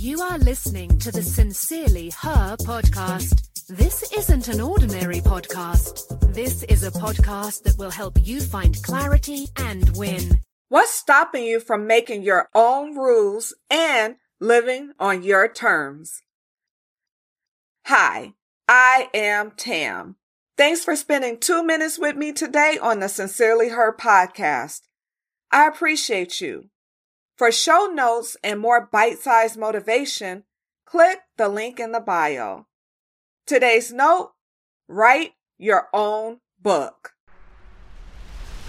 You 0.00 0.22
are 0.22 0.38
listening 0.38 0.98
to 1.00 1.12
the 1.12 1.20
Sincerely 1.20 2.10
Her 2.22 2.56
podcast. 2.56 3.66
This 3.66 4.10
isn't 4.16 4.48
an 4.48 4.58
ordinary 4.58 5.20
podcast. 5.20 6.32
This 6.32 6.62
is 6.62 6.82
a 6.84 6.90
podcast 6.90 7.64
that 7.64 7.76
will 7.76 7.90
help 7.90 8.16
you 8.22 8.40
find 8.40 8.82
clarity 8.82 9.48
and 9.56 9.94
win. 9.98 10.40
What's 10.70 10.90
stopping 10.90 11.44
you 11.44 11.60
from 11.60 11.86
making 11.86 12.22
your 12.22 12.48
own 12.54 12.96
rules 12.96 13.54
and 13.68 14.16
living 14.40 14.92
on 14.98 15.22
your 15.22 15.46
terms? 15.52 16.22
Hi, 17.84 18.32
I 18.66 19.10
am 19.12 19.50
Tam. 19.50 20.16
Thanks 20.56 20.82
for 20.82 20.96
spending 20.96 21.36
two 21.36 21.62
minutes 21.62 21.98
with 21.98 22.16
me 22.16 22.32
today 22.32 22.78
on 22.80 23.00
the 23.00 23.08
Sincerely 23.10 23.68
Her 23.68 23.94
podcast. 23.94 24.80
I 25.52 25.66
appreciate 25.66 26.40
you. 26.40 26.70
For 27.40 27.50
show 27.50 27.86
notes 27.86 28.36
and 28.44 28.60
more 28.60 28.86
bite 28.92 29.18
sized 29.20 29.56
motivation, 29.56 30.44
click 30.84 31.20
the 31.38 31.48
link 31.48 31.80
in 31.80 31.92
the 31.92 31.98
bio. 31.98 32.66
Today's 33.46 33.90
note 33.90 34.32
write 34.88 35.32
your 35.56 35.88
own 35.94 36.40
book. 36.60 37.14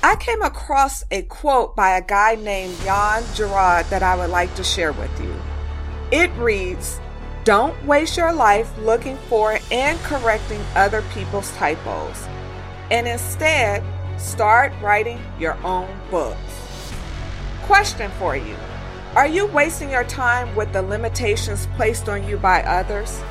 I 0.02 0.16
came 0.16 0.42
across 0.42 1.04
a 1.12 1.24
quote 1.24 1.76
by 1.76 1.98
a 1.98 2.02
guy 2.02 2.36
named 2.36 2.78
Jan 2.86 3.26
Gerard 3.36 3.88
that 3.88 4.04
I 4.04 4.16
would 4.16 4.30
like 4.30 4.56
to 4.56 4.64
share 4.64 4.94
with 4.94 5.22
you. 5.22 5.36
It 6.10 6.32
reads, 6.38 7.02
Don't 7.44 7.76
waste 7.86 8.16
your 8.16 8.32
life 8.32 8.72
looking 8.78 9.18
for 9.28 9.60
and 9.70 10.00
correcting 10.00 10.62
other 10.76 11.02
people's 11.14 11.52
typos, 11.58 12.26
and 12.90 13.06
instead 13.06 13.84
start 14.18 14.72
writing 14.82 15.20
your 15.38 15.56
own 15.66 15.90
books. 16.10 16.61
Question 17.72 18.12
for 18.20 18.36
you 18.36 18.58
Are 19.16 19.26
you 19.26 19.48
wasting 19.48 19.90
your 19.90 20.04
time 20.04 20.54
with 20.58 20.74
the 20.74 20.82
limitations 20.82 21.70
placed 21.78 22.10
on 22.10 22.28
you 22.28 22.36
by 22.36 22.64
others? 22.64 23.22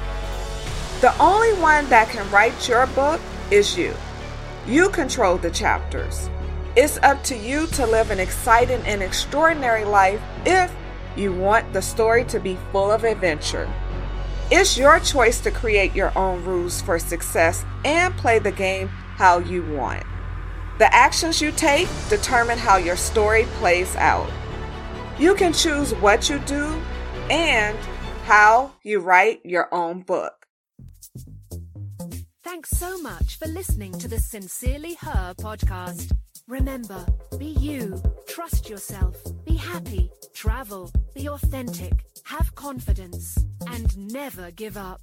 The 1.02 1.14
only 1.20 1.52
one 1.60 1.86
that 1.90 2.08
can 2.08 2.28
write 2.30 2.66
your 2.66 2.86
book 2.86 3.20
is 3.50 3.76
you. 3.76 3.94
You 4.66 4.88
control 4.88 5.36
the 5.36 5.50
chapters. 5.50 6.30
It's 6.74 6.96
up 7.02 7.22
to 7.24 7.36
you 7.36 7.66
to 7.66 7.86
live 7.86 8.10
an 8.10 8.18
exciting 8.18 8.80
and 8.86 9.02
extraordinary 9.02 9.84
life 9.84 10.22
if 10.46 10.74
you 11.16 11.34
want 11.34 11.74
the 11.74 11.82
story 11.82 12.24
to 12.24 12.40
be 12.40 12.56
full 12.72 12.90
of 12.90 13.04
adventure. 13.04 13.70
It's 14.50 14.78
your 14.78 15.00
choice 15.00 15.38
to 15.40 15.50
create 15.50 15.94
your 15.94 16.16
own 16.16 16.42
rules 16.46 16.80
for 16.80 16.98
success 16.98 17.62
and 17.84 18.16
play 18.16 18.38
the 18.38 18.52
game 18.52 18.88
how 18.88 19.40
you 19.40 19.62
want. 19.64 20.02
The 20.80 20.94
actions 20.94 21.42
you 21.42 21.52
take 21.52 21.88
determine 22.08 22.56
how 22.56 22.78
your 22.78 22.96
story 22.96 23.44
plays 23.58 23.94
out. 23.96 24.30
You 25.20 25.34
can 25.34 25.52
choose 25.52 25.94
what 25.96 26.30
you 26.30 26.38
do 26.40 26.64
and 27.28 27.76
how 28.24 28.72
you 28.82 29.00
write 29.00 29.44
your 29.44 29.68
own 29.70 30.00
book. 30.00 30.46
Thanks 32.42 32.70
so 32.70 32.98
much 33.02 33.36
for 33.36 33.46
listening 33.46 33.92
to 33.98 34.08
the 34.08 34.18
Sincerely 34.18 34.94
Her 34.94 35.34
podcast. 35.38 36.12
Remember, 36.48 37.04
be 37.38 37.48
you, 37.48 38.02
trust 38.28 38.70
yourself, 38.70 39.14
be 39.44 39.56
happy, 39.56 40.10
travel, 40.32 40.90
be 41.14 41.28
authentic, 41.28 42.06
have 42.24 42.54
confidence, 42.54 43.44
and 43.66 43.94
never 44.10 44.50
give 44.50 44.78
up. 44.78 45.02